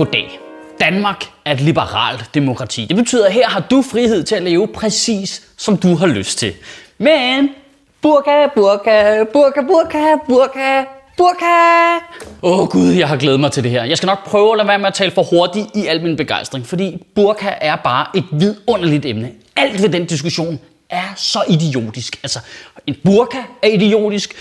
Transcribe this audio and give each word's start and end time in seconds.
Goddag. 0.00 0.40
Danmark 0.80 1.24
er 1.44 1.52
et 1.52 1.60
liberalt 1.60 2.34
demokrati. 2.34 2.84
Det 2.84 2.96
betyder, 2.96 3.26
at 3.26 3.32
her 3.32 3.48
har 3.48 3.60
du 3.60 3.82
frihed 3.82 4.22
til 4.22 4.34
at 4.34 4.42
leve 4.42 4.68
præcis, 4.68 5.42
som 5.56 5.76
du 5.76 5.94
har 5.94 6.06
lyst 6.06 6.38
til. 6.38 6.52
Men 6.98 7.48
burka, 8.02 8.46
burka, 8.54 9.24
burka, 9.32 9.60
burka, 9.62 10.16
burka, 10.28 10.84
burka. 11.16 11.96
Åh 12.42 12.60
oh, 12.60 12.68
gud, 12.68 12.92
jeg 12.92 13.08
har 13.08 13.16
glædet 13.16 13.40
mig 13.40 13.52
til 13.52 13.62
det 13.62 13.70
her. 13.70 13.84
Jeg 13.84 13.96
skal 13.96 14.06
nok 14.06 14.24
prøve 14.24 14.52
at 14.52 14.56
lade 14.56 14.68
være 14.68 14.78
med 14.78 14.86
at 14.86 14.94
tale 14.94 15.10
for 15.10 15.22
hurtigt 15.22 15.66
i 15.74 15.86
al 15.86 16.02
min 16.02 16.16
begejstring, 16.16 16.66
fordi 16.66 17.02
burka 17.14 17.54
er 17.60 17.76
bare 17.76 18.06
et 18.14 18.24
vidunderligt 18.32 19.06
emne. 19.06 19.30
Alt 19.56 19.82
ved 19.82 19.88
den 19.88 20.06
diskussion 20.06 20.60
er 20.90 21.12
så 21.16 21.44
idiotisk. 21.48 22.20
Altså, 22.22 22.38
en 22.86 22.96
burka 23.04 23.38
er 23.62 23.68
idiotisk. 23.68 24.34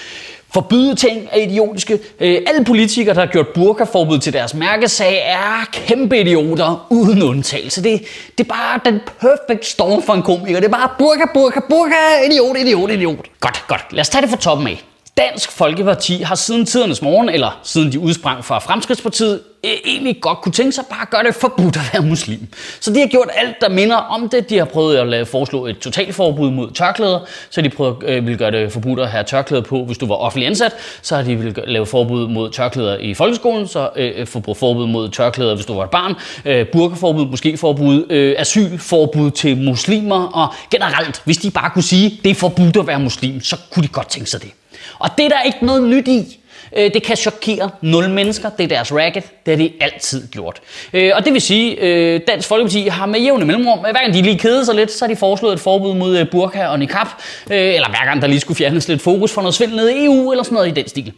Forbyde 0.54 0.96
ting 0.96 1.28
er 1.32 1.38
idiotiske. 1.38 2.00
Øh, 2.20 2.42
alle 2.48 2.66
politikere, 2.66 3.16
der 3.16 3.20
har 3.20 3.28
gjort 3.28 3.48
burkaforbud 3.48 4.20
til 4.20 4.34
deres 4.34 4.54
mærkesag, 4.54 5.22
er 5.26 5.70
kæmpe 5.72 6.20
idioter, 6.20 6.88
uden 6.90 7.24
undtagelse. 7.24 7.84
Det, 7.84 8.02
det 8.38 8.44
er 8.44 8.54
bare 8.54 8.80
den 8.86 9.00
perfect 9.20 9.66
storm 9.66 10.04
for 10.04 10.14
en 10.14 10.22
komiker. 10.24 10.60
Det 10.60 10.68
er 10.68 10.72
bare 10.72 10.90
burka, 11.00 11.26
burka, 11.34 11.60
burka, 11.70 11.96
idiot, 12.30 12.58
idiot, 12.58 12.92
idiot. 12.92 13.26
Godt, 13.40 13.64
godt. 13.68 13.86
Lad 13.92 14.02
os 14.02 14.10
tage 14.10 14.22
det 14.22 14.30
fra 14.30 14.38
toppen 14.38 14.68
af. 14.68 14.84
Dansk 15.20 15.52
Folkeparti 15.52 16.22
har 16.22 16.36
siden 16.36 16.66
tidernes 16.66 17.02
morgen, 17.02 17.30
eller 17.30 17.60
siden 17.64 17.92
de 17.92 18.00
udsprang 18.00 18.46
fra 18.46 18.60
Fremskridtspartiet, 18.60 19.42
e- 19.66 19.82
egentlig 19.86 20.22
godt 20.22 20.42
kunne 20.42 20.52
tænke 20.52 20.72
sig 20.72 20.84
bare 20.90 21.02
at 21.02 21.10
gøre 21.10 21.24
det 21.24 21.36
forbudt 21.36 21.78
at 21.78 21.82
være 21.94 22.02
muslim. 22.02 22.48
Så 22.80 22.94
de 22.94 23.00
har 23.00 23.08
gjort 23.08 23.28
alt, 23.36 23.56
der 23.62 23.70
minder 23.70 23.96
om 23.96 24.30
det. 24.30 24.50
De 24.50 24.58
har 24.58 24.66
prøvet 24.66 24.98
at 24.98 25.08
lave, 25.08 25.26
foreslå 25.26 25.66
et 25.66 25.80
totalforbud 25.80 26.52
mod 26.52 26.72
tørklæder, 26.72 27.20
så 27.50 27.62
de 27.62 27.70
prøvet, 27.70 27.96
øh, 28.06 28.28
vil 28.28 28.38
gøre 28.38 28.52
det 28.52 28.72
forbudt 28.72 29.00
at 29.00 29.10
have 29.10 29.24
tørklæder 29.24 29.64
på, 29.64 29.86
hvis 29.86 29.98
du 29.98 30.08
var 30.08 30.16
offentlig 30.16 30.48
ansat. 30.48 30.74
Så 31.02 31.16
har 31.16 31.24
de 31.24 31.36
vil 31.36 31.56
lave 31.68 31.86
forbud 31.86 32.28
mod 32.28 32.52
tørklæder 32.52 32.98
i 32.98 33.14
folkeskolen, 33.14 33.68
så 33.68 33.90
øh, 33.96 34.12
øh 34.16 34.28
forbud 34.28 34.88
mod 34.88 35.10
tørklæder, 35.10 35.56
hvis 35.56 35.66
du 35.66 35.74
var 35.74 35.84
et 35.84 35.90
barn. 35.90 36.16
Øh, 36.46 36.68
burkeforbud, 36.68 37.26
måske 37.26 37.58
forbud, 37.58 38.06
øh, 38.10 38.36
asylforbud 38.38 39.32
til 39.32 39.58
muslimer, 39.58 40.28
og 40.28 40.54
generelt, 40.72 41.22
hvis 41.26 41.38
de 41.38 41.52
bare 41.52 41.70
kunne 41.70 41.84
sige, 41.84 42.20
det 42.24 42.32
er 42.32 42.36
forbudt 42.36 42.78
at 42.78 42.88
være 42.88 43.00
muslim, 43.00 43.42
så 43.42 43.58
kunne 43.72 43.84
de 43.84 43.88
godt 43.88 44.10
tænke 44.10 44.30
sig 44.30 44.42
det. 44.42 44.52
Og 45.00 45.10
det 45.18 45.26
er 45.26 45.30
der 45.30 45.42
ikke 45.42 45.66
noget 45.66 45.84
nyt 45.84 46.08
i. 46.08 46.40
Øh, 46.78 46.94
det 46.94 47.04
kan 47.04 47.16
chokere 47.16 47.70
nul 47.82 48.10
mennesker. 48.10 48.50
Det 48.50 48.64
er 48.64 48.68
deres 48.68 48.94
racket. 48.94 49.24
Det 49.46 49.58
har 49.58 49.58
de 49.58 49.72
altid 49.80 50.28
gjort. 50.28 50.62
Øh, 50.94 51.12
og 51.16 51.26
det 51.26 51.34
vil 51.34 51.42
sige, 51.42 51.82
at 51.82 52.28
Dansk 52.28 52.48
Folkeparti 52.48 52.88
har 52.88 53.06
med 53.06 53.20
jævne 53.20 53.46
mellemrum, 53.46 53.80
hver 53.80 53.94
gang 53.94 54.14
de 54.14 54.22
lige 54.22 54.40
kede 54.40 54.66
sig 54.66 54.76
lidt, 54.76 54.92
så 54.92 55.06
har 55.06 55.14
de 55.14 55.16
foreslået 55.20 55.54
et 55.54 55.60
forbud 55.60 55.96
mod 55.96 56.26
burka 56.26 56.66
og 56.66 56.80
niqab. 56.80 57.08
Eller 57.50 57.90
hver 57.90 58.06
gang 58.06 58.22
der 58.22 58.28
lige 58.28 58.40
skulle 58.40 58.58
fjernes 58.58 58.88
lidt 58.88 59.02
fokus 59.02 59.32
for 59.32 59.42
noget 59.42 59.56
svindel 59.56 59.78
ned 59.78 59.90
i 59.90 60.06
EU, 60.06 60.32
eller 60.32 60.44
sådan 60.44 60.56
noget 60.56 60.68
i 60.68 60.72
den 60.72 60.88
stil. 60.88 61.14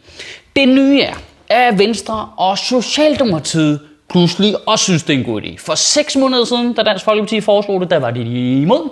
Det 0.56 0.68
nye 0.68 1.00
er, 1.00 1.14
at 1.48 1.78
Venstre 1.78 2.28
og 2.36 2.58
Socialdemokratiet 2.58 3.80
pludselig 4.10 4.54
også 4.66 4.84
synes, 4.84 5.02
det 5.02 5.14
er 5.14 5.18
en 5.18 5.24
god 5.24 5.42
idé. 5.42 5.56
For 5.58 5.74
seks 5.74 6.16
måneder 6.16 6.44
siden, 6.44 6.72
da 6.72 6.82
Dansk 6.82 7.04
Folkeparti 7.04 7.40
foreslog 7.40 7.80
det, 7.80 7.90
der 7.90 7.98
var 7.98 8.10
de 8.10 8.20
imod. 8.62 8.88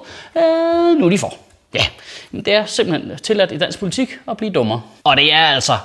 nu 0.98 1.06
er 1.06 1.10
de 1.10 1.18
for. 1.18 1.34
Ja, 1.74 1.84
det 2.33 2.48
er 2.48 2.67
simpelthen 2.67 3.19
tilladt 3.19 3.53
i 3.53 3.59
dansk 3.59 3.78
politik 3.78 4.19
at 4.28 4.36
blive 4.36 4.53
dummere. 4.53 4.83
Og 5.05 5.17
det 5.17 5.33
er 5.33 5.47
altså 5.47 5.77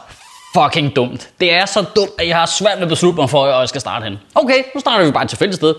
fucking 0.55 0.95
dumt. 0.95 1.29
Det 1.39 1.53
er 1.53 1.65
så 1.65 1.85
dumt, 1.95 2.11
at 2.19 2.27
jeg 2.27 2.37
har 2.37 2.45
svært 2.45 2.77
ved 2.77 2.83
at 2.83 2.89
beslutte 2.89 3.19
mig 3.19 3.29
for, 3.29 3.45
hvor 3.45 3.59
jeg 3.59 3.69
skal 3.69 3.81
starte 3.81 4.03
hen. 4.03 4.17
Okay, 4.35 4.63
nu 4.75 4.79
starter 4.79 5.05
vi 5.05 5.11
bare 5.11 5.23
et 5.23 5.29
tilfældigt 5.29 5.55
sted. 5.55 5.75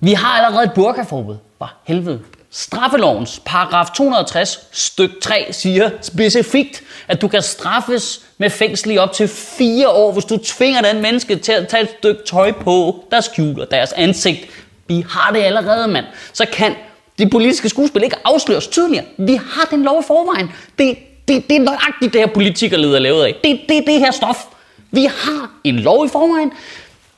Vi 0.00 0.12
har 0.12 0.28
allerede 0.28 0.64
et 0.64 0.72
burkaforbud. 0.72 1.36
For 1.58 1.72
helvede. 1.84 2.20
Straffelovens 2.50 3.40
paragraf 3.44 3.86
260 3.94 4.68
styk 4.72 5.10
3 5.22 5.48
siger 5.50 5.90
specifikt, 6.00 6.82
at 7.08 7.22
du 7.22 7.28
kan 7.28 7.42
straffes 7.42 8.20
med 8.38 8.50
fængsel 8.50 8.90
i 8.90 8.98
op 8.98 9.12
til 9.12 9.28
4 9.28 9.88
år, 9.88 10.12
hvis 10.12 10.24
du 10.24 10.36
tvinger 10.36 10.82
den 10.82 11.02
menneske 11.02 11.36
til 11.36 11.52
at 11.52 11.68
tage 11.68 11.82
et 11.82 11.88
stykke 11.98 12.20
tøj 12.26 12.52
på, 12.52 13.04
der 13.10 13.20
skjuler 13.20 13.64
deres 13.64 13.92
ansigt. 13.92 14.40
Vi 14.86 15.04
har 15.08 15.32
det 15.32 15.42
allerede, 15.42 15.88
mand. 15.88 16.06
Så 16.32 16.46
kan 16.52 16.74
de 17.18 17.28
politiske 17.28 17.68
skuespil 17.68 18.02
ikke 18.02 18.16
afsløres 18.24 18.66
tydeligere. 18.66 19.04
Vi 19.18 19.34
har 19.34 19.64
den 19.70 19.82
lov 19.82 20.00
i 20.00 20.04
forvejen. 20.06 20.50
Det, 20.78 20.98
det, 21.28 21.48
det 21.48 21.56
er 21.56 21.60
nøjagtigt 21.60 22.12
det 22.12 22.20
her 22.20 22.28
politikerleder 22.34 22.94
er 22.94 22.98
lavet 22.98 23.24
af. 23.24 23.36
Det, 23.44 23.60
det 23.68 23.78
er 23.78 23.82
det 23.82 23.98
her 23.98 24.10
stof. 24.10 24.44
Vi 24.90 25.04
har 25.04 25.50
en 25.64 25.76
lov 25.76 26.06
i 26.06 26.08
forvejen, 26.08 26.52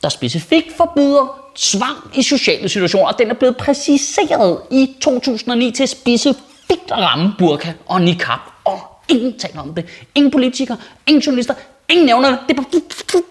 der 0.02 0.08
specifikt 0.08 0.76
forbyder 0.76 1.40
tvang 1.56 1.96
i 2.14 2.22
sociale 2.22 2.68
situationer, 2.68 3.06
og 3.06 3.18
den 3.18 3.30
er 3.30 3.34
blevet 3.34 3.56
præciseret 3.56 4.58
i 4.70 4.94
2009 5.00 5.70
til 5.70 5.88
specifikt 5.88 6.90
at 6.90 6.98
ramme 6.98 7.34
burka 7.38 7.72
og 7.86 8.02
niqab. 8.02 8.38
Og 8.64 8.80
ingen 9.08 9.38
taler 9.38 9.60
om 9.60 9.74
det. 9.74 9.84
Ingen 10.14 10.30
politikere, 10.30 10.76
ingen 11.06 11.22
journalister, 11.22 11.54
ingen 11.88 12.06
nævner 12.06 12.30
det. 12.30 12.38
Det 12.48 12.58
er 12.58 12.62
bare, 12.62 13.22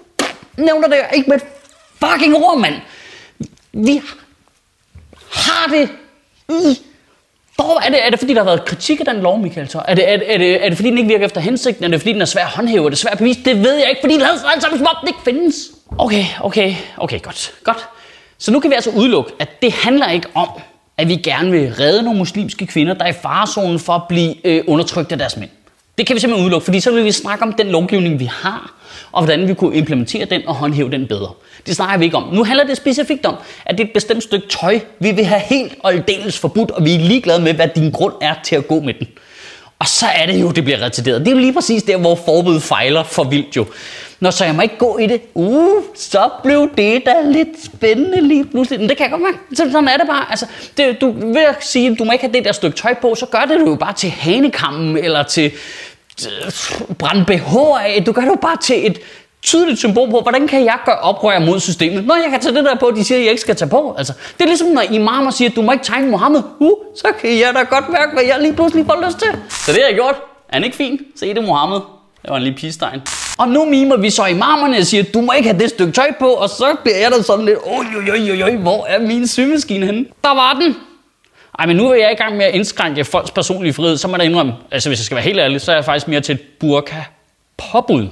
nævner 0.57 0.87
det 0.87 0.97
ikke 1.15 1.29
med 1.29 1.37
et 1.37 1.43
fucking 2.03 2.35
ord, 2.35 2.59
mand. 2.59 2.75
Vi 3.73 4.01
har 5.31 5.67
det 5.67 5.89
i 6.49 6.77
hvor 7.55 7.79
er 7.85 7.89
det, 7.89 8.05
er 8.05 8.09
det 8.09 8.19
fordi, 8.19 8.33
der 8.33 8.39
har 8.39 8.45
været 8.45 8.65
kritik 8.65 8.99
af 8.99 9.05
den 9.05 9.21
lov, 9.23 9.39
Michael? 9.39 9.69
Så? 9.69 9.81
Er, 9.87 9.95
det, 9.95 10.09
er, 10.09 10.17
det, 10.17 10.33
er, 10.33 10.37
det, 10.37 10.65
er 10.65 10.69
det 10.69 10.77
fordi, 10.77 10.89
den 10.89 10.97
ikke 10.97 11.07
virker 11.07 11.25
efter 11.25 11.41
hensigten? 11.41 11.83
Er 11.83 11.87
det 11.87 11.99
fordi, 11.99 12.13
den 12.13 12.21
er 12.21 12.25
svær 12.25 12.45
at 12.45 12.49
håndhæve? 12.49 12.85
Er 12.85 12.89
det 12.89 12.97
svært 12.97 13.11
at 13.11 13.17
bevise? 13.17 13.39
Det 13.45 13.63
ved 13.63 13.73
jeg 13.73 13.89
ikke, 13.89 14.01
fordi 14.01 14.17
lader 14.17 14.49
alt 14.53 14.61
sammen, 14.61 14.79
som 14.79 14.87
om 14.87 14.95
den 15.01 15.07
ikke 15.07 15.19
findes. 15.25 15.55
Okay, 15.97 16.25
okay, 16.41 16.75
okay, 16.97 17.21
godt, 17.21 17.53
godt. 17.63 17.87
Så 18.37 18.51
nu 18.51 18.59
kan 18.59 18.69
vi 18.69 18.75
altså 18.75 18.89
udelukke, 18.89 19.31
at 19.39 19.61
det 19.61 19.73
handler 19.73 20.09
ikke 20.09 20.27
om, 20.33 20.49
at 20.97 21.07
vi 21.07 21.15
gerne 21.15 21.51
vil 21.51 21.73
redde 21.73 22.03
nogle 22.03 22.19
muslimske 22.19 22.67
kvinder, 22.67 22.93
der 22.93 23.05
er 23.05 23.09
i 23.09 23.13
farezonen 23.21 23.79
for 23.79 23.93
at 23.93 24.03
blive 24.09 24.47
øh, 24.47 24.63
undertrykt 24.67 25.11
af 25.11 25.17
deres 25.17 25.37
mænd. 25.37 25.49
Det 25.97 26.07
kan 26.07 26.15
vi 26.15 26.19
simpelthen 26.19 26.45
udelukke, 26.45 26.65
fordi 26.65 26.79
så 26.79 26.91
vil 26.91 27.05
vi 27.05 27.11
snakke 27.11 27.43
om 27.43 27.53
den 27.53 27.67
lovgivning, 27.67 28.19
vi 28.19 28.25
har, 28.25 28.73
og 29.11 29.25
hvordan 29.25 29.47
vi 29.47 29.53
kunne 29.53 29.75
implementere 29.75 30.25
den 30.25 30.47
og 30.47 30.55
håndhæve 30.55 30.91
den 30.91 31.07
bedre. 31.07 31.29
Det 31.65 31.75
snakker 31.75 31.97
vi 31.97 32.05
ikke 32.05 32.17
om. 32.17 32.33
Nu 32.33 32.43
handler 32.43 32.65
det 32.65 32.77
specifikt 32.77 33.25
om, 33.25 33.35
at 33.65 33.77
det 33.77 33.83
er 33.83 33.87
et 33.87 33.93
bestemt 33.93 34.23
stykke 34.23 34.47
tøj, 34.47 34.79
vi 34.99 35.11
vil 35.11 35.25
have 35.25 35.41
helt 35.41 35.73
og 35.79 35.93
aldeles 35.93 36.39
forbudt, 36.39 36.71
og 36.71 36.85
vi 36.85 36.95
er 36.95 36.99
ligeglade 36.99 37.41
med, 37.41 37.53
hvad 37.53 37.67
din 37.75 37.91
grund 37.91 38.13
er 38.21 38.33
til 38.43 38.55
at 38.55 38.67
gå 38.67 38.79
med 38.79 38.93
den. 38.93 39.07
Og 39.79 39.87
så 39.87 40.05
er 40.05 40.25
det 40.25 40.41
jo, 40.41 40.51
det 40.51 40.63
bliver 40.63 40.81
retarderet. 40.81 41.19
Det 41.19 41.27
er 41.27 41.31
jo 41.31 41.37
lige 41.37 41.53
præcis 41.53 41.83
der, 41.83 41.97
hvor 41.97 42.15
forbud 42.15 42.59
fejler 42.59 43.03
for 43.03 43.23
vildt 43.23 43.55
jo. 43.55 43.65
Nå, 44.23 44.31
så 44.31 44.45
jeg 44.45 44.55
må 44.55 44.61
ikke 44.61 44.77
gå 44.77 44.97
i 44.97 45.07
det, 45.07 45.21
uh, 45.33 45.83
så 45.95 46.29
blev 46.43 46.69
det 46.77 47.05
da 47.05 47.13
lidt 47.25 47.63
spændende 47.65 48.21
lige 48.21 48.45
pludselig. 48.45 48.79
Men 48.79 48.89
det 48.89 48.97
kan 48.97 49.03
jeg 49.03 49.11
godt 49.11 49.21
mærke. 49.21 49.37
Så, 49.53 49.63
sådan 49.71 49.87
er 49.87 49.97
det 49.97 50.07
bare. 50.07 50.25
Altså, 50.29 50.45
det, 50.77 51.01
du 51.01 51.11
vil 51.11 51.45
sige, 51.59 51.91
at 51.91 51.99
du 51.99 52.03
må 52.03 52.11
ikke 52.11 52.25
have 52.25 52.33
det 52.33 52.45
der 52.45 52.51
stykke 52.51 52.77
tøj 52.77 52.93
på, 52.93 53.15
så 53.15 53.25
gør 53.25 53.39
det 53.39 53.59
du 53.59 53.69
jo 53.69 53.75
bare 53.75 53.93
til 53.93 54.09
hanekammen, 54.09 54.97
eller 54.97 55.23
til 55.23 55.51
øh, 56.25 56.51
brænde 56.95 57.25
BH 57.25 57.55
af. 57.55 58.03
Du 58.05 58.11
gør 58.11 58.21
det 58.21 58.29
jo 58.29 58.37
bare 58.41 58.57
til 58.57 58.87
et 58.87 58.99
tydeligt 59.41 59.79
symbol 59.79 60.11
på, 60.11 60.21
hvordan 60.21 60.47
kan 60.47 60.65
jeg 60.65 60.77
gøre 60.85 60.99
oprør 60.99 61.39
mod 61.39 61.59
systemet? 61.59 62.05
Når 62.05 62.15
jeg 62.15 62.31
kan 62.31 62.39
tage 62.39 62.55
det 62.55 62.63
der 62.63 62.75
på, 62.75 62.91
de 62.95 63.03
siger, 63.03 63.17
at 63.17 63.23
jeg 63.23 63.31
ikke 63.31 63.41
skal 63.41 63.55
tage 63.55 63.69
på. 63.69 63.95
Altså, 63.97 64.13
det 64.37 64.43
er 64.43 64.47
ligesom, 64.47 64.67
når 64.67 64.81
imamer 64.81 65.31
siger, 65.31 65.49
at 65.49 65.55
du 65.55 65.61
må 65.61 65.71
ikke 65.71 65.85
tegne 65.85 66.09
Mohammed. 66.09 66.41
Uh, 66.59 66.77
så 66.95 67.07
kan 67.21 67.29
jeg 67.29 67.51
da 67.55 67.63
godt 67.63 67.89
mærke, 67.89 68.11
hvad 68.13 68.23
jeg 68.23 68.37
lige 68.41 68.53
pludselig 68.53 68.85
får 68.85 69.03
lyst 69.05 69.19
til. 69.19 69.39
Så 69.49 69.71
det 69.71 69.79
har 69.81 69.87
jeg 69.87 69.95
gjort. 69.95 70.15
Er 70.49 70.53
han 70.53 70.63
ikke 70.63 70.77
fin? 70.77 70.99
Se 71.15 71.33
det 71.33 71.43
Mohammed. 71.43 71.79
Det 72.21 72.29
var 72.29 72.35
en 72.35 72.43
lille 72.43 72.57
pistegn. 72.57 73.01
Og 73.37 73.47
nu 73.47 73.65
mimer 73.65 73.97
vi 73.97 74.09
så 74.09 74.25
imamerne 74.25 74.77
og 74.77 74.83
siger, 74.83 75.03
du 75.13 75.21
må 75.21 75.31
ikke 75.31 75.49
have 75.49 75.59
det 75.59 75.69
stykke 75.69 75.91
tøj 75.91 76.11
på, 76.19 76.27
og 76.27 76.49
så 76.49 76.75
bliver 76.83 76.97
jeg 76.97 77.11
da 77.11 77.21
sådan 77.21 77.45
lidt, 77.45 77.57
oj, 77.65 77.85
oj, 77.97 78.31
oj, 78.31 78.41
oj, 78.43 78.55
hvor 78.55 78.85
er 78.85 78.99
min 78.99 79.27
symaskine 79.27 79.85
henne? 79.85 80.05
Der 80.23 80.35
var 80.35 80.53
den. 80.61 80.75
Ej, 81.59 81.65
men 81.65 81.77
nu 81.77 81.89
er 81.89 81.95
jeg 81.95 82.11
i 82.11 82.15
gang 82.15 82.37
med 82.37 82.45
at 82.45 82.55
indskrænke 82.55 83.05
folks 83.05 83.31
personlige 83.31 83.73
frihed, 83.73 83.97
så 83.97 84.07
må 84.07 84.17
jeg 84.17 84.25
indrømme, 84.25 84.53
altså 84.71 84.89
hvis 84.89 84.99
jeg 84.99 85.05
skal 85.05 85.15
være 85.15 85.23
helt 85.23 85.39
ærlig, 85.39 85.61
så 85.61 85.71
er 85.71 85.75
jeg 85.75 85.85
faktisk 85.85 86.07
mere 86.07 86.21
til 86.21 86.35
et 86.35 86.41
burka-påbud. 86.59 88.07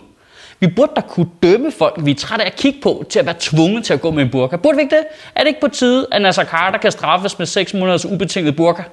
Vi 0.60 0.68
burde 0.68 0.92
da 0.96 1.02
kunne 1.02 1.30
dømme 1.44 1.72
folk, 1.72 1.96
vi 1.98 2.12
er 2.12 2.16
trætte 2.16 2.46
af 2.46 2.50
at 2.50 2.56
kigge 2.56 2.82
på, 2.82 3.06
til 3.10 3.20
at 3.20 3.26
være 3.26 3.36
tvunget 3.40 3.86
til 3.86 3.94
at 3.94 4.02
gå 4.02 4.12
med 4.12 4.24
en 4.24 4.30
burka. 4.30 4.56
Burde 4.56 4.76
vi 4.76 4.82
ikke 4.82 4.96
det? 4.96 5.04
Er 5.36 5.40
det 5.40 5.48
ikke 5.48 5.62
på 5.62 5.68
tide, 5.68 6.08
at 6.12 6.22
Nasser 6.22 6.44
Carter 6.44 6.80
kan 6.80 6.92
straffes 6.92 7.40
med 7.40 7.46
6 7.46 7.74
måneders 7.74 8.06
ubetinget 8.06 8.56
burka? 8.56 8.84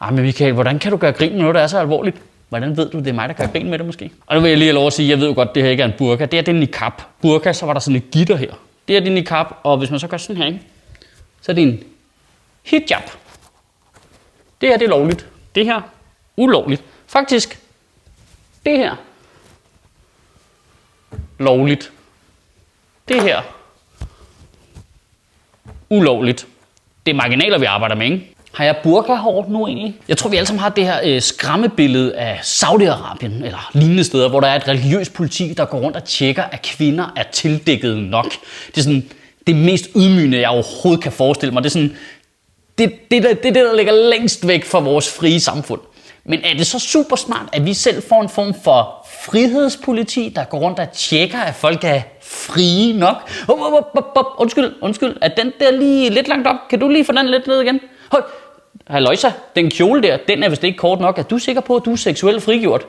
Ej, 0.00 0.10
men 0.10 0.24
Michael, 0.24 0.52
hvordan 0.52 0.78
kan 0.78 0.90
du 0.90 0.96
gøre 0.96 1.12
grin 1.12 1.32
med 1.32 1.40
noget, 1.40 1.54
der 1.54 1.60
er 1.60 1.66
så 1.66 1.78
alvorligt? 1.78 2.16
Hvordan 2.48 2.76
ved 2.76 2.90
du, 2.90 2.98
det 2.98 3.06
er 3.06 3.12
mig, 3.12 3.28
der 3.28 3.34
gør 3.34 3.46
ben 3.46 3.70
med 3.70 3.78
det 3.78 3.86
måske? 3.86 4.10
Og 4.26 4.34
nu 4.34 4.40
vil 4.40 4.48
jeg 4.48 4.58
lige 4.58 4.66
have 4.68 4.74
lov 4.74 4.86
at 4.86 4.92
sige, 4.92 5.08
jeg 5.08 5.20
ved 5.20 5.28
jo 5.28 5.34
godt, 5.34 5.54
det 5.54 5.62
her 5.62 5.70
ikke 5.70 5.82
er 5.82 5.86
en 5.86 5.94
burka. 5.98 6.24
Det 6.24 6.34
her 6.34 6.42
er 6.42 6.50
en 6.50 6.60
niqab. 6.60 6.92
Burka, 7.22 7.52
så 7.52 7.66
var 7.66 7.72
der 7.72 7.80
sådan 7.80 7.96
et 7.96 8.10
gitter 8.10 8.36
her. 8.36 8.54
Det 8.88 8.94
her 8.94 9.00
er 9.00 9.06
en 9.06 9.12
niqab, 9.12 9.46
og 9.62 9.78
hvis 9.78 9.90
man 9.90 10.00
så 10.00 10.08
gør 10.08 10.16
sådan 10.16 10.36
her, 10.36 10.46
ikke? 10.46 10.60
så 11.40 11.52
er 11.52 11.54
det 11.54 11.62
en 11.62 11.82
hijab. 12.62 13.10
Det 14.60 14.68
her, 14.68 14.76
det 14.76 14.84
er 14.84 14.88
lovligt. 14.88 15.28
Det 15.54 15.64
her, 15.64 15.80
ulovligt. 16.36 16.82
Faktisk, 17.06 17.58
det 18.66 18.78
her, 18.78 18.96
lovligt. 21.38 21.92
Det 23.08 23.22
her, 23.22 23.42
ulovligt. 25.90 26.46
Det 27.06 27.12
er 27.12 27.16
marginaler, 27.16 27.58
vi 27.58 27.64
arbejder 27.64 27.94
med, 27.94 28.06
ikke? 28.06 28.35
Har 28.56 28.64
jeg 28.64 28.76
burkahår 28.82 29.46
nu 29.48 29.66
egentlig? 29.66 29.96
Jeg 30.08 30.16
tror, 30.16 30.30
vi 30.30 30.36
alle 30.36 30.46
sammen 30.46 30.60
har 30.60 30.68
det 30.68 30.84
her 30.84 31.00
øh, 31.04 31.22
skræmmebillede 31.22 32.16
af 32.16 32.38
Saudi-Arabien 32.42 33.44
eller 33.44 33.70
lignende 33.72 34.04
steder, 34.04 34.28
hvor 34.28 34.40
der 34.40 34.48
er 34.48 34.56
et 34.56 34.68
religiøst 34.68 35.14
politi, 35.14 35.54
der 35.56 35.64
går 35.64 35.78
rundt 35.78 35.96
og 35.96 36.04
tjekker, 36.04 36.42
at 36.42 36.62
kvinder 36.62 37.12
er 37.16 37.22
tildækket 37.32 37.96
nok. 37.96 38.32
Det 38.66 38.78
er 38.78 38.82
sådan 38.82 39.10
det 39.46 39.56
mest 39.56 39.88
ydmygende, 39.96 40.40
jeg 40.40 40.48
overhovedet 40.48 41.02
kan 41.02 41.12
forestille 41.12 41.52
mig. 41.52 41.62
Det 41.62 41.68
er 41.68 41.72
sådan, 41.72 41.96
det, 42.78 42.92
det, 43.10 43.22
det, 43.22 43.30
det, 43.30 43.42
det 43.42 43.54
der 43.54 43.76
ligger 43.76 43.92
længst 44.10 44.48
væk 44.48 44.64
fra 44.64 44.80
vores 44.80 45.12
frie 45.12 45.40
samfund. 45.40 45.80
Men 46.24 46.40
er 46.44 46.54
det 46.56 46.66
så 46.66 46.78
super 46.78 47.16
smart, 47.16 47.48
at 47.52 47.66
vi 47.66 47.74
selv 47.74 48.02
får 48.08 48.22
en 48.22 48.28
form 48.28 48.54
for 48.64 49.06
frihedspoliti, 49.20 50.32
der 50.36 50.44
går 50.44 50.58
rundt 50.58 50.78
og 50.78 50.92
tjekker, 50.92 51.38
at 51.38 51.54
folk 51.54 51.84
er 51.84 52.00
frie 52.22 52.92
nok? 52.92 53.30
Hop, 53.46 53.58
hop, 53.58 53.72
hop, 53.94 54.04
hop. 54.16 54.26
Undskyld, 54.38 54.72
undskyld. 54.82 55.16
Er 55.22 55.28
den 55.28 55.52
der 55.60 55.70
lige 55.70 56.10
lidt 56.10 56.28
langt 56.28 56.46
op? 56.48 56.56
Kan 56.70 56.78
du 56.78 56.88
lige 56.88 57.04
få 57.04 57.12
den 57.12 57.26
lidt 57.26 57.46
ned 57.46 57.60
igen? 57.60 57.80
Høj. 58.12 58.22
Halløjsa, 58.88 59.28
den 59.56 59.70
kjole 59.70 60.02
der, 60.02 60.16
den 60.28 60.42
er 60.42 60.48
vist 60.48 60.64
ikke 60.64 60.78
kort 60.78 61.00
nok. 61.00 61.18
Er 61.18 61.22
du 61.22 61.38
sikker 61.38 61.60
på, 61.60 61.76
at 61.76 61.84
du 61.84 61.92
er 61.92 61.96
seksuelt 61.96 62.42
frigjort? 62.42 62.86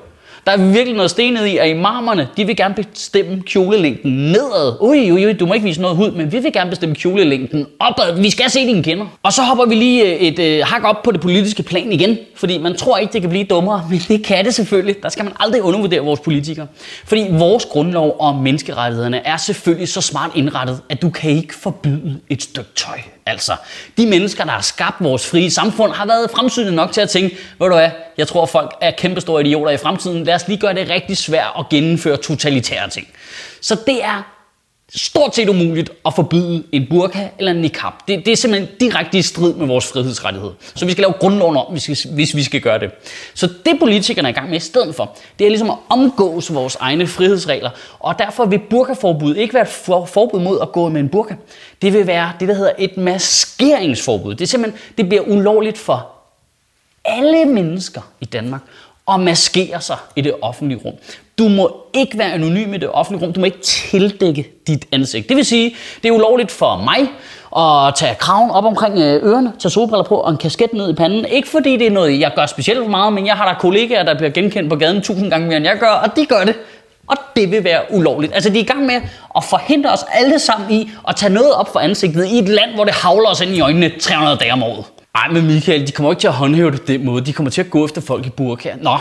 Der 0.48 0.54
er 0.54 0.58
virkelig 0.58 0.96
noget 0.96 1.12
stenet 1.12 1.46
i, 1.46 1.58
at 1.58 1.70
imamerne, 1.70 2.28
de 2.38 2.46
vil 2.46 2.56
gerne 2.56 2.76
bestemme 2.76 3.42
kjolelængden 3.42 4.12
nedad. 4.12 4.82
Ui, 4.82 5.12
ui, 5.12 5.26
ui, 5.26 5.34
du 5.34 5.46
må 5.46 5.54
ikke 5.54 5.64
vise 5.64 5.82
noget 5.82 5.98
hud, 5.98 6.12
men 6.12 6.32
vi 6.32 6.40
vil 6.40 6.54
gerne 6.54 6.70
bestemme 6.70 6.96
kjolelængden 6.96 7.66
opad. 7.80 8.22
Vi 8.22 8.30
skal 8.30 8.50
se 8.50 8.60
dine 8.60 8.84
kender. 8.84 9.06
Og 9.24 9.34
så 9.34 9.42
hopper 9.42 9.66
vi 9.66 9.76
lige 9.76 10.06
øh, 10.06 10.22
et 10.22 10.40
øh, 10.40 10.66
hak 10.66 10.84
op 10.84 11.04
på 11.04 11.12
det 11.12 11.22
politiske 11.22 11.64
plan 11.64 11.92
igen, 11.92 12.18
fordi 12.36 12.58
man 12.58 12.76
tror 12.76 12.98
ikke, 12.98 13.14
det 13.14 13.22
kan 13.22 13.30
blive 13.30 13.44
dummere, 13.44 13.88
men 13.90 14.00
det 14.08 14.26
kan 14.26 14.46
det 14.46 14.54
selvfølgelig. 14.54 15.04
Der 15.04 15.10
skal 15.10 15.26
man 15.26 15.34
aldrig 15.40 15.62
undervurdere 15.62 16.02
vores 16.02 16.20
politikere. 16.20 16.68
Fordi 17.06 17.28
vores 17.30 17.66
grundlov 17.66 18.16
og 18.20 18.36
menneskerettighederne 18.36 19.28
er 19.28 19.38
selvfølgelig 19.38 19.88
så 19.88 20.02
smart 20.02 20.32
indrettet, 20.36 20.82
at 20.90 21.02
du 21.02 21.10
kan 21.10 21.32
ikke 21.32 21.56
forbyde 21.56 22.20
et 22.30 22.44
stykke 22.44 22.70
tøj. 22.76 22.98
Altså, 23.27 23.56
de 23.97 24.06
mennesker, 24.06 24.44
der 24.44 24.51
har 24.51 24.62
skabt 24.62 24.95
vores 25.00 25.27
frie 25.27 25.51
samfund, 25.51 25.91
har 25.91 26.06
været 26.06 26.31
fremsynede 26.31 26.75
nok 26.75 26.91
til 26.91 27.01
at 27.01 27.09
tænke, 27.09 27.38
ved 27.59 27.68
du 27.68 27.75
hvad, 27.75 27.89
jeg 28.18 28.27
tror, 28.27 28.45
folk 28.45 28.71
er 28.81 28.91
kæmpestore 28.91 29.41
idioter 29.41 29.71
i 29.71 29.77
fremtiden. 29.77 30.24
Lad 30.24 30.35
os 30.35 30.47
lige 30.47 30.59
gøre 30.59 30.74
det 30.74 30.89
rigtig 30.89 31.18
svært 31.18 31.51
at 31.59 31.69
gennemføre 31.69 32.18
totalitære 32.18 32.89
ting. 32.89 33.07
Så 33.62 33.77
det 33.88 34.03
er 34.03 34.37
stort 34.95 35.36
set 35.36 35.50
umuligt 35.50 35.92
at 36.06 36.13
forbyde 36.13 36.63
en 36.72 36.88
burka 36.89 37.28
eller 37.38 37.51
en 37.51 37.62
niqab. 37.62 37.94
Det, 38.07 38.25
det 38.25 38.31
er 38.31 38.36
simpelthen 38.36 38.75
direkte 38.80 39.18
i 39.18 39.22
strid 39.22 39.54
med 39.54 39.68
vores 39.68 39.88
frihedsrettighed. 39.88 40.51
Så 40.75 40.86
vi 40.86 40.92
skal 40.92 41.01
lave 41.01 41.13
grundloven 41.13 41.57
om, 41.57 41.66
hvis 41.72 41.89
vi, 41.89 42.13
hvis 42.13 42.36
vi 42.36 42.44
skal 42.44 42.62
gøre 42.62 42.80
det. 42.80 42.92
Så 43.34 43.50
det 43.66 43.80
politikerne 43.80 44.28
er 44.28 44.31
i 44.31 44.36
gang 44.36 44.50
med 44.50 44.57
i 44.57 44.60
stedet 44.60 44.95
for, 44.95 45.18
det 45.39 45.45
er 45.45 45.50
ligesom 45.50 45.69
at 45.69 45.78
omgås 45.89 46.54
vores 46.54 46.75
egne 46.75 47.07
frihedsregler. 47.07 47.69
Og 48.00 48.19
derfor 48.19 48.45
vil 48.45 48.60
burkaforbud 48.69 49.36
ikke 49.36 49.54
være 49.54 49.63
et 49.63 49.69
for, 49.69 50.06
forbud 50.06 50.39
mod 50.39 50.60
at 50.62 50.72
gå 50.72 50.89
med 50.89 51.01
en 51.01 51.10
burka. 51.10 51.36
Det 51.81 51.94
vil 51.94 52.07
være 52.07 52.31
det, 52.39 52.48
der 52.48 52.54
hedder 52.54 52.74
et 52.78 52.98
maskeringsforbud. 52.98 54.36
Det 54.36 54.42
er 54.42 54.48
simpelthen, 54.48 54.81
det 54.98 55.10
bliver 55.10 55.24
ulovligt 55.24 55.78
for 55.78 56.07
alle 57.06 57.45
mennesker 57.45 58.01
i 58.22 58.25
Danmark 58.25 58.62
at 59.12 59.19
maskere 59.19 59.81
sig 59.81 59.98
i 60.16 60.22
det 60.22 60.34
offentlige 60.42 60.81
rum. 60.86 60.94
Du 61.39 61.48
må 61.48 61.75
ikke 61.94 62.18
være 62.18 62.34
anonym 62.34 62.74
i 62.74 62.78
det 62.78 62.89
offentlige 62.89 63.25
rum. 63.25 63.34
Du 63.34 63.39
må 63.39 63.45
ikke 63.45 63.62
tildække 63.62 64.45
dit 64.68 64.86
ansigt. 64.92 65.30
Det 65.30 65.38
vil 65.38 65.45
sige, 65.45 65.75
det 66.04 66.10
er 66.10 66.13
ulovligt 66.13 66.51
for 66.51 66.78
mig 66.78 67.10
at 67.57 67.95
tage 67.95 68.16
kraven 68.16 68.51
op 68.51 68.66
omkring 68.66 68.98
øh, 68.98 69.24
ørerne, 69.24 69.54
tage 69.60 69.72
solbriller 69.72 70.04
på 70.04 70.16
og 70.16 70.31
en 70.31 70.38
kasket 70.38 70.74
ned 70.74 70.89
i 70.89 70.94
panden. 70.94 71.25
Ikke 71.25 71.48
fordi 71.48 71.78
det 71.78 71.88
er 71.88 71.92
noget, 71.92 72.19
jeg 72.19 72.31
gør 72.36 72.45
specielt 72.45 72.89
meget, 72.89 73.13
men 73.13 73.25
jeg 73.25 73.36
har 73.36 73.48
der 73.48 73.60
kollegaer, 73.60 74.04
der 74.04 74.18
bliver 74.18 74.30
genkendt 74.30 74.69
på 74.69 74.75
gaden 74.75 75.01
tusind 75.01 75.30
gange 75.30 75.48
mere, 75.48 75.57
end 75.57 75.66
jeg 75.66 75.78
gør, 75.80 75.89
og 75.89 76.16
de 76.16 76.25
gør 76.25 76.44
det. 76.44 76.56
Og 77.07 77.18
det 77.36 77.51
vil 77.51 77.63
være 77.63 77.81
ulovligt. 77.92 78.34
Altså, 78.34 78.50
de 78.50 78.56
er 78.60 78.63
i 78.63 78.66
gang 78.66 78.86
med 78.86 78.95
at 79.36 79.44
forhindre 79.44 79.89
os 79.89 80.06
alle 80.12 80.39
sammen 80.39 80.72
i 80.72 80.89
at 81.07 81.16
tage 81.16 81.34
noget 81.34 81.54
op 81.54 81.74
for 81.74 81.80
ansigtet 81.80 82.25
i 82.25 82.39
et 82.39 82.50
land, 82.50 82.74
hvor 82.75 82.84
det 82.84 82.94
havler 82.94 83.30
os 83.30 83.42
ind 83.42 83.51
i 83.51 83.62
øjnene 83.62 83.92
300 84.00 84.38
dage 84.38 84.54
om 84.54 84.63
året. 84.63 84.86
Nej, 85.13 85.30
men 85.30 85.48
Michael, 85.48 85.88
de 85.88 85.92
kommer 85.92 86.12
ikke 86.12 86.19
til 86.19 86.28
at 86.28 86.34
håndhæve 86.34 86.72
det 86.72 86.81
på 86.81 86.88
den 86.88 87.06
måde. 87.06 87.25
De 87.25 87.34
kommer 87.34 87.50
til 87.50 87.62
at 87.62 87.69
gå 87.69 87.86
efter 87.86 88.01
folk 88.01 88.25
i 88.25 88.30
burka. 88.30 88.69
Nå, 88.81 88.98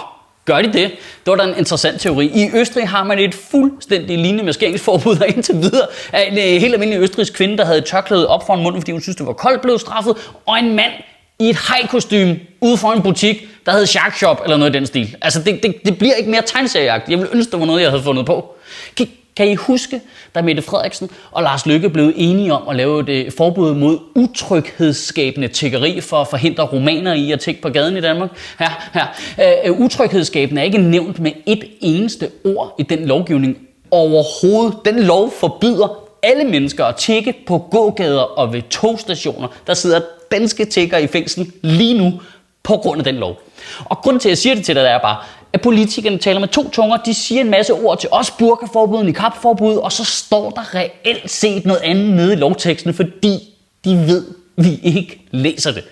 Gør 0.46 0.62
de 0.62 0.72
det? 0.72 0.90
Det 1.24 1.26
var 1.26 1.36
da 1.36 1.42
en 1.42 1.54
interessant 1.58 2.00
teori. 2.00 2.26
I 2.26 2.50
Østrig 2.54 2.88
har 2.88 3.04
man 3.04 3.18
et 3.18 3.34
fuldstændig 3.34 4.18
lignende 4.18 4.44
maskeringsforbud, 4.44 5.18
og 5.22 5.28
indtil 5.28 5.54
videre 5.54 5.86
er 6.12 6.22
en 6.22 6.32
øh, 6.38 6.60
helt 6.60 6.74
almindelig 6.74 7.02
østrigsk 7.02 7.32
kvinde, 7.34 7.58
der 7.58 7.64
havde 7.64 7.80
tørklæde 7.80 8.28
op 8.28 8.46
foran 8.46 8.62
munden, 8.62 8.80
fordi 8.80 8.92
hun 8.92 9.00
synes, 9.00 9.16
det 9.16 9.26
var 9.26 9.32
koldt, 9.32 9.62
blev 9.62 9.78
straffet, 9.78 10.16
og 10.46 10.58
en 10.58 10.76
mand 10.76 10.92
i 11.38 11.50
et 11.50 11.58
hejkostyme 11.68 12.40
ude 12.60 12.76
for 12.76 12.92
en 12.92 13.02
butik, 13.02 13.48
der 13.66 13.72
hed 13.72 13.86
Shark 13.86 14.16
Shop 14.16 14.40
eller 14.44 14.56
noget 14.56 14.74
i 14.74 14.78
den 14.78 14.86
stil. 14.86 15.16
Altså, 15.22 15.42
det, 15.42 15.62
det, 15.62 15.74
det 15.84 15.98
bliver 15.98 16.14
ikke 16.14 16.30
mere 16.30 16.42
tegneserieagtigt. 16.46 17.10
Jeg 17.10 17.18
ville 17.18 17.34
ønske, 17.34 17.50
det 17.52 17.60
var 17.60 17.66
noget, 17.66 17.82
jeg 17.82 17.90
havde 17.90 18.02
fundet 18.02 18.26
på. 18.26 18.54
Kan, 18.96 19.08
kan 19.36 19.48
I 19.48 19.54
huske, 19.54 20.00
da 20.34 20.42
Mette 20.42 20.62
Frederiksen 20.62 21.10
og 21.30 21.42
Lars 21.42 21.66
Løkke 21.66 21.90
blev 21.90 22.12
enige 22.16 22.52
om 22.52 22.68
at 22.68 22.76
lave 22.76 23.00
et 23.00 23.08
øh, 23.08 23.32
forbud 23.36 23.74
mod 23.74 23.98
utryghedsskabende 24.14 25.48
tiggeri 25.48 26.00
for 26.00 26.16
at 26.16 26.28
forhindre 26.28 26.64
romaner 26.64 27.12
i 27.12 27.32
at 27.32 27.40
tigge 27.40 27.62
på 27.62 27.68
gaden 27.68 27.96
i 27.96 28.00
Danmark? 28.00 28.30
Her, 28.58 28.90
øh, 28.94 29.00
her. 29.36 29.48
Øh, 29.64 29.80
utryghedsskabende 29.80 30.60
er 30.60 30.64
ikke 30.64 30.78
nævnt 30.78 31.18
med 31.18 31.32
et 31.46 31.64
eneste 31.80 32.30
ord 32.44 32.74
i 32.78 32.82
den 32.82 33.06
lovgivning 33.06 33.58
overhovedet. 33.90 34.78
Den 34.84 35.02
lov 35.02 35.32
forbyder 35.40 36.06
alle 36.22 36.44
mennesker 36.44 36.84
at 36.84 36.96
tigge 36.96 37.34
på 37.46 37.58
gågader 37.70 38.20
og 38.20 38.52
ved 38.52 38.62
togstationer. 38.62 39.48
Der 39.66 39.74
sidder 39.74 40.00
danske 40.30 40.64
tigger 40.64 40.98
i 40.98 41.06
fængsel 41.06 41.52
lige 41.62 41.98
nu 41.98 42.20
på 42.62 42.76
grund 42.76 42.98
af 42.98 43.04
den 43.04 43.14
lov. 43.14 43.42
Og 43.84 43.98
grunden 43.98 44.20
til, 44.20 44.28
at 44.28 44.30
jeg 44.30 44.38
siger 44.38 44.54
det 44.54 44.64
til 44.64 44.74
dig, 44.74 44.82
er 44.82 44.98
bare, 44.98 45.16
at 45.52 45.60
politikerne 45.60 46.18
taler 46.18 46.40
med 46.40 46.48
to 46.48 46.70
tunger. 46.70 46.96
De 46.96 47.14
siger 47.14 47.40
en 47.40 47.50
masse 47.50 47.72
ord 47.72 47.98
til 48.00 48.08
os, 48.12 48.30
burkaforbud, 48.30 49.04
nikabforbud, 49.04 49.76
og 49.76 49.92
så 49.92 50.04
står 50.04 50.50
der 50.50 50.74
reelt 50.74 51.30
set 51.30 51.66
noget 51.66 51.80
andet 51.80 52.16
nede 52.16 52.32
i 52.32 52.36
lovteksten, 52.36 52.94
fordi 52.94 53.38
de 53.84 53.96
ved, 54.06 54.24
vi 54.56 54.80
ikke 54.82 55.20
læser 55.30 55.72
det. 55.72 55.84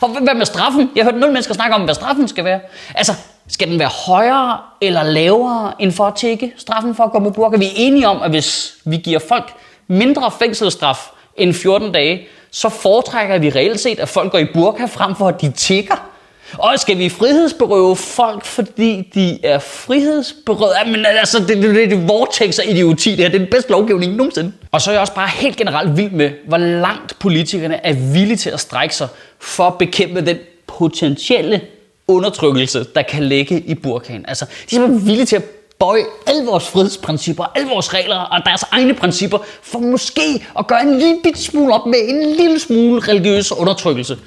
Og 0.00 0.08
hvad 0.08 0.34
med 0.34 0.46
straffen? 0.46 0.90
Jeg 0.96 1.04
har 1.04 1.12
hørt 1.12 1.20
nul 1.20 1.30
mennesker 1.30 1.54
snakke 1.54 1.74
om, 1.74 1.82
hvad 1.82 1.94
straffen 1.94 2.28
skal 2.28 2.44
være. 2.44 2.60
Altså, 2.94 3.12
skal 3.48 3.70
den 3.70 3.78
være 3.78 3.90
højere 4.06 4.58
eller 4.80 5.02
lavere 5.02 5.72
end 5.78 5.92
for 5.92 6.04
at 6.06 6.14
tække 6.14 6.52
straffen 6.56 6.94
for 6.94 7.04
at 7.04 7.12
gå 7.12 7.18
med 7.18 7.32
burka? 7.32 7.56
Vi 7.56 7.66
er 7.66 7.72
enige 7.76 8.08
om, 8.08 8.22
at 8.22 8.30
hvis 8.30 8.74
vi 8.84 8.96
giver 8.96 9.18
folk 9.28 9.52
mindre 9.88 10.30
fængselsstraf 10.30 11.10
end 11.36 11.54
14 11.54 11.92
dage, 11.92 12.26
så 12.50 12.68
foretrækker 12.68 13.38
vi 13.38 13.50
reelt 13.50 13.80
set, 13.80 14.00
at 14.00 14.08
folk 14.08 14.32
går 14.32 14.38
i 14.38 14.46
burka 14.54 14.84
frem 14.84 15.14
for 15.14 15.28
at 15.28 15.40
de 15.40 15.50
tigger. 15.50 16.11
Og 16.58 16.78
skal 16.78 16.98
vi 16.98 17.08
frihedsberøve 17.08 17.96
folk, 17.96 18.44
fordi 18.44 19.10
de 19.14 19.46
er 19.46 19.58
frihedsberøvet? 19.58 20.72
Jamen 20.84 21.06
altså, 21.06 21.38
det, 21.38 21.48
det, 21.48 21.74
det, 21.74 21.90
det 21.90 22.08
vortex 22.08 22.58
og 22.58 22.66
idioti, 22.66 23.10
det 23.10 23.18
her. 23.18 23.28
Det 23.28 23.34
er 23.34 23.38
den 23.38 23.50
bedste 23.50 23.70
lovgivning 23.70 24.14
nogensinde. 24.14 24.52
Og 24.72 24.80
så 24.80 24.90
er 24.90 24.94
jeg 24.94 25.00
også 25.00 25.14
bare 25.14 25.28
helt 25.28 25.56
generelt 25.56 25.96
vild 25.96 26.10
med, 26.10 26.30
hvor 26.48 26.56
langt 26.58 27.18
politikerne 27.18 27.86
er 27.86 27.92
villige 27.92 28.36
til 28.36 28.50
at 28.50 28.60
strække 28.60 28.94
sig 28.96 29.08
for 29.40 29.64
at 29.64 29.78
bekæmpe 29.78 30.26
den 30.26 30.36
potentielle 30.66 31.60
undertrykkelse, 32.08 32.86
der 32.94 33.02
kan 33.02 33.22
ligge 33.22 33.60
i 33.60 33.74
burkaen. 33.74 34.24
Altså, 34.28 34.44
de 34.44 34.50
er 34.64 34.68
simpelthen 34.68 35.06
villige 35.06 35.26
til 35.26 35.36
at 35.36 35.44
bøje 35.78 36.04
alle 36.26 36.46
vores 36.46 36.64
frihedsprincipper, 36.68 37.44
alle 37.54 37.68
vores 37.68 37.94
regler 37.94 38.16
og 38.16 38.40
deres 38.46 38.64
egne 38.70 38.94
principper, 38.94 39.38
for 39.62 39.78
måske 39.78 40.46
at 40.58 40.66
gøre 40.66 40.82
en 40.82 40.98
lille 40.98 41.36
smule 41.36 41.74
op 41.74 41.86
med 41.86 41.98
en 42.08 42.34
lille 42.36 42.58
smule 42.58 43.00
religiøs 43.00 43.52
undertrykkelse. 43.52 44.18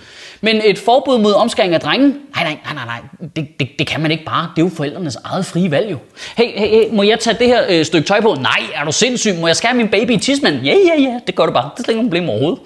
Men 0.46 0.62
et 0.64 0.80
forbud 0.80 1.18
mod 1.18 1.34
omskæring 1.34 1.74
af 1.74 1.80
drenge, 1.80 2.08
nej, 2.08 2.44
nej, 2.44 2.58
nej, 2.66 2.74
nej, 2.74 2.86
nej. 2.86 3.30
Det, 3.36 3.48
det, 3.60 3.70
det 3.80 3.88
kan 3.88 4.02
man 4.02 4.12
ikke 4.12 4.26
bare. 4.26 4.50
Det 4.56 4.62
er 4.62 4.66
jo 4.66 4.72
forældrenes 4.76 5.18
eget 5.24 5.46
frie 5.46 5.72
valg 5.72 5.92
jo. 5.92 5.98
Hey, 6.38 6.60
hey, 6.60 6.68
hey 6.68 6.84
må 6.92 7.04
jeg 7.04 7.20
tage 7.20 7.38
det 7.40 7.48
her 7.48 7.64
øh, 7.70 7.86
stykke 7.86 8.08
tøj 8.08 8.22
på? 8.22 8.34
Nej, 8.34 8.60
er 8.74 8.86
du 8.86 8.92
sindssyg? 8.92 9.36
Må 9.40 9.48
jeg 9.48 9.56
skære 9.56 9.74
min 9.74 9.88
baby 9.88 10.12
i 10.12 10.18
tidsmand? 10.18 10.56
Ja, 10.56 10.74
ja, 10.74 11.02
ja, 11.02 11.20
det 11.28 11.36
gør 11.36 11.46
du 11.46 11.52
bare. 11.52 11.70
Det 11.76 11.80
er 11.80 11.84
slet 11.84 11.90
ikke 11.90 11.98
nogen 11.98 12.10
problem 12.10 12.30
overhovedet. 12.30 12.60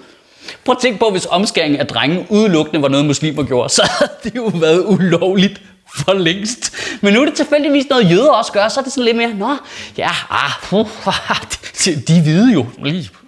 Prøv 0.64 0.72
at 0.72 0.78
tænke 0.82 0.98
på, 0.98 1.10
hvis 1.10 1.26
omskæring 1.30 1.78
af 1.78 1.86
drenge 1.86 2.26
udelukkende 2.28 2.82
var 2.82 2.88
noget, 2.88 3.06
muslimer 3.06 3.42
gjorde, 3.42 3.68
så 3.78 3.90
havde 3.98 4.12
det 4.24 4.36
jo 4.36 4.50
været 4.54 4.84
ulovligt 4.86 5.62
for 5.96 6.12
længst. 6.12 6.74
Men 7.00 7.14
nu 7.14 7.20
er 7.20 7.24
det 7.24 7.34
tilfældigvis 7.34 7.88
noget, 7.90 8.10
jøder 8.10 8.30
også 8.30 8.52
gør, 8.52 8.68
så 8.68 8.80
er 8.80 8.84
det 8.84 8.92
sådan 8.92 9.04
lidt 9.04 9.16
mere, 9.16 9.34
nå, 9.34 9.56
ja, 9.98 10.10
ah, 10.30 10.72
uh, 10.72 10.86
de 12.08 12.22
hvide 12.22 12.52
jo. 12.52 12.66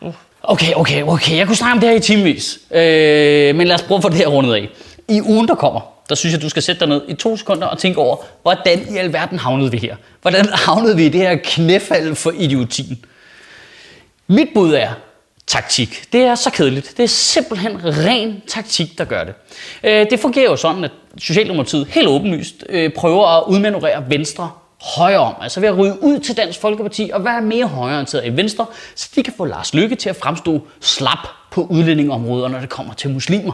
Uh. 0.00 0.14
Okay, 0.44 0.72
okay, 0.76 1.02
okay. 1.02 1.36
Jeg 1.36 1.46
kunne 1.46 1.56
snakke 1.56 1.74
om 1.74 1.80
det 1.80 1.88
her 1.88 1.96
i 1.96 2.00
timevis. 2.00 2.58
Øh, 2.70 3.56
men 3.56 3.66
lad 3.66 3.74
os 3.74 3.82
prøve 3.82 3.96
at 3.96 4.02
få 4.02 4.08
det 4.08 4.18
her 4.18 4.26
rundet 4.26 4.54
af. 4.54 4.68
I 5.08 5.20
ugen, 5.22 5.48
der 5.48 5.54
kommer, 5.54 5.80
der 6.08 6.14
synes 6.14 6.32
jeg, 6.32 6.42
du 6.42 6.48
skal 6.48 6.62
sætte 6.62 6.80
dig 6.80 6.88
ned 6.88 7.02
i 7.08 7.14
to 7.14 7.36
sekunder 7.36 7.66
og 7.66 7.78
tænke 7.78 8.00
over, 8.00 8.16
hvordan 8.42 8.94
i 8.94 8.96
alverden 8.96 9.38
havnede 9.38 9.70
vi 9.70 9.76
her? 9.76 9.96
Hvordan 10.22 10.48
havnede 10.52 10.96
vi 10.96 11.06
i 11.06 11.08
det 11.08 11.20
her 11.20 11.36
knæfald 11.44 12.14
for 12.14 12.32
idiotien? 12.38 13.04
Mit 14.26 14.48
bud 14.54 14.74
er 14.74 14.90
taktik. 15.46 16.04
Det 16.12 16.22
er 16.22 16.34
så 16.34 16.50
kedeligt. 16.50 16.94
Det 16.96 17.02
er 17.02 17.08
simpelthen 17.08 17.78
ren 17.84 18.42
taktik, 18.48 18.98
der 18.98 19.04
gør 19.04 19.24
det. 19.24 19.34
Øh, 19.84 20.06
det 20.10 20.20
fungerer 20.20 20.50
jo 20.50 20.56
sådan, 20.56 20.84
at 20.84 20.90
Socialdemokratiet 21.18 21.86
helt 21.90 22.08
åbenlyst 22.08 22.64
øh, 22.68 22.92
prøver 22.92 23.26
at 23.26 23.44
udmanøvrere 23.46 24.04
Venstre 24.08 24.50
højre 24.82 25.18
om, 25.18 25.34
altså 25.42 25.60
ved 25.60 25.68
at 25.68 25.78
ryge 25.78 26.02
ud 26.02 26.18
til 26.18 26.36
Dansk 26.36 26.60
Folkeparti 26.60 27.10
og 27.14 27.24
være 27.24 27.42
mere 27.42 27.66
højreorienteret 27.66 28.26
i 28.26 28.36
Venstre, 28.36 28.66
så 28.94 29.08
de 29.14 29.22
kan 29.22 29.32
få 29.36 29.44
Lars 29.44 29.74
Lykke 29.74 29.96
til 29.96 30.08
at 30.08 30.16
fremstå 30.16 30.60
slap 30.80 31.28
på 31.50 31.66
udlændingområdet, 31.70 32.50
når 32.50 32.58
det 32.58 32.68
kommer 32.68 32.94
til 32.94 33.10
muslimer. 33.10 33.52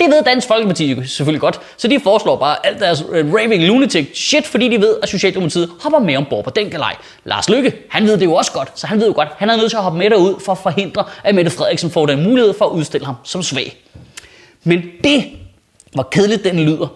Det 0.00 0.10
ved 0.10 0.22
Dansk 0.24 0.48
Folkeparti 0.48 1.06
selvfølgelig 1.06 1.40
godt, 1.40 1.60
så 1.76 1.88
de 1.88 2.00
foreslår 2.00 2.36
bare 2.36 2.66
alt 2.66 2.80
deres 2.80 3.04
øh, 3.12 3.34
raving 3.34 3.62
lunatic 3.62 4.08
shit, 4.14 4.46
fordi 4.46 4.68
de 4.68 4.80
ved, 4.80 4.96
at 5.02 5.08
Socialdemokratiet 5.08 5.70
hopper 5.82 5.98
med 5.98 6.16
ombord 6.16 6.44
på 6.44 6.50
den 6.50 6.70
galej. 6.70 6.96
Lars 7.24 7.48
Lykke, 7.48 7.72
han 7.90 8.06
ved 8.06 8.18
det 8.18 8.24
jo 8.24 8.34
også 8.34 8.52
godt, 8.52 8.72
så 8.74 8.86
han 8.86 9.00
ved 9.00 9.06
jo 9.06 9.12
godt, 9.14 9.28
han 9.36 9.50
er 9.50 9.56
nødt 9.56 9.70
til 9.70 9.76
at 9.76 9.82
hoppe 9.82 9.98
med 9.98 10.10
derud 10.10 10.40
for 10.44 10.52
at 10.52 10.58
forhindre, 10.58 11.04
at 11.24 11.34
Mette 11.34 11.50
Frederiksen 11.50 11.90
får 11.90 12.06
den 12.06 12.22
mulighed 12.22 12.54
for 12.58 12.64
at 12.64 12.70
udstille 12.70 13.06
ham 13.06 13.14
som 13.24 13.42
svag. 13.42 13.76
Men 14.64 14.82
det, 15.04 15.24
hvor 15.92 16.02
kedeligt 16.02 16.44
den 16.44 16.60
lyder, 16.60 16.86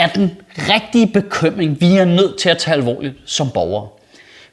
er 0.00 0.08
den 0.08 0.30
rigtige 0.58 1.06
bekymring, 1.06 1.80
vi 1.80 1.96
er 1.96 2.04
nødt 2.04 2.38
til 2.38 2.48
at 2.48 2.58
tage 2.58 2.74
alvorligt 2.74 3.14
som 3.26 3.50
borgere. 3.50 3.88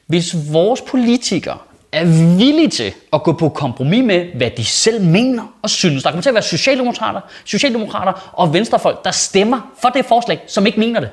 Hvis 0.06 0.36
vores 0.52 0.80
politikere 0.80 1.58
er 1.92 2.04
villige 2.36 2.68
til 2.68 2.92
at 3.12 3.22
gå 3.22 3.32
på 3.32 3.48
kompromis 3.48 4.04
med, 4.04 4.26
hvad 4.34 4.50
de 4.50 4.64
selv 4.64 5.04
mener 5.04 5.54
og 5.62 5.70
synes. 5.70 6.02
Der 6.02 6.10
kommer 6.10 6.22
til 6.22 6.30
at 6.30 6.34
være 6.34 6.42
socialdemokrater, 6.42 7.20
socialdemokrater 7.44 8.30
og 8.32 8.52
venstrefolk, 8.52 9.04
der 9.04 9.10
stemmer 9.10 9.72
for 9.82 9.88
det 9.88 10.04
forslag, 10.04 10.40
som 10.46 10.66
ikke 10.66 10.80
mener 10.80 11.00
det. 11.00 11.10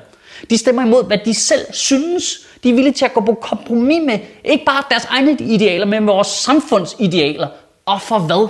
De 0.50 0.58
stemmer 0.58 0.82
imod, 0.82 1.06
hvad 1.06 1.18
de 1.24 1.34
selv 1.34 1.60
synes. 1.72 2.38
De 2.62 2.70
er 2.70 2.74
villige 2.74 2.92
til 2.92 3.04
at 3.04 3.12
gå 3.14 3.20
på 3.20 3.34
kompromis 3.34 4.02
med 4.06 4.18
ikke 4.44 4.64
bare 4.64 4.82
deres 4.90 5.04
egne 5.04 5.32
idealer, 5.40 5.86
men 5.86 6.06
vores 6.06 6.28
samfundsidealer. 6.28 7.48
Og 7.86 8.02
for 8.02 8.18
hvad? 8.18 8.48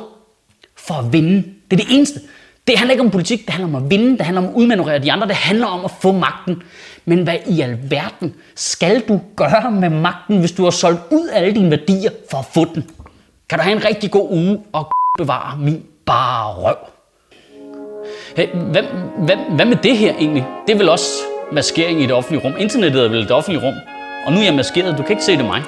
For 0.76 0.94
at 0.94 1.12
vinde. 1.12 1.44
Det 1.70 1.80
er 1.80 1.84
det 1.84 1.96
eneste. 1.96 2.20
Det 2.66 2.78
handler 2.78 2.92
ikke 2.92 3.04
om 3.04 3.10
politik, 3.10 3.46
det 3.46 3.50
handler 3.50 3.78
om 3.78 3.84
at 3.84 3.90
vinde, 3.90 4.18
det 4.18 4.26
handler 4.26 4.42
om 4.42 4.48
at 4.48 4.54
udmanøvrere 4.54 4.98
de 4.98 5.12
andre, 5.12 5.26
det 5.26 5.36
handler 5.36 5.66
om 5.66 5.84
at 5.84 5.90
få 6.00 6.12
magten. 6.12 6.62
Men 7.04 7.22
hvad 7.22 7.36
i 7.46 7.60
alverden 7.60 8.34
skal 8.54 9.00
du 9.00 9.20
gøre 9.36 9.70
med 9.70 9.90
magten, 9.90 10.38
hvis 10.38 10.52
du 10.52 10.64
har 10.64 10.70
solgt 10.70 11.00
ud 11.10 11.28
alle 11.32 11.54
dine 11.54 11.70
værdier 11.70 12.10
for 12.30 12.38
at 12.38 12.44
få 12.54 12.64
den? 12.74 12.84
Kan 13.48 13.58
du 13.58 13.62
have 13.62 13.76
en 13.76 13.84
rigtig 13.84 14.10
god 14.10 14.28
uge 14.30 14.60
og 14.72 14.92
bevare 15.18 15.58
min 15.58 15.82
bare 16.06 16.52
røv? 16.52 16.76
Hey, 18.36 18.48
hvad, 18.48 18.82
hvad, 19.18 19.36
hvad 19.36 19.66
med 19.66 19.76
det 19.76 19.96
her 19.96 20.14
egentlig? 20.18 20.46
Det 20.66 20.74
er 20.74 20.78
vel 20.78 20.88
også 20.88 21.10
maskering 21.52 22.00
i 22.00 22.02
det 22.02 22.12
offentlige 22.12 22.44
rum. 22.44 22.54
Internettet 22.58 23.04
er 23.04 23.08
vel 23.08 23.22
det 23.22 23.30
offentlige 23.30 23.66
rum. 23.66 23.74
Og 24.26 24.32
nu 24.32 24.38
er 24.38 24.44
jeg 24.44 24.54
maskeret, 24.54 24.98
du 24.98 25.02
kan 25.02 25.10
ikke 25.10 25.24
se 25.24 25.36
det 25.36 25.44
mig. 25.44 25.62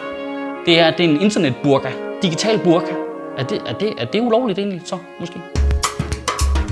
Det 0.67 0.81
er, 0.81 0.91
det 0.91 1.01
er 1.01 1.09
en 1.09 1.21
internetburka. 1.21 1.89
Digital 2.23 2.59
burka. 2.59 2.93
Er 3.39 3.43
det, 3.43 3.63
er, 3.67 3.73
det, 3.73 3.93
er 3.99 4.05
det 4.05 4.21
ulovligt 4.21 4.59
egentlig 4.59 4.83
så, 4.85 4.99
måske? 5.21 5.41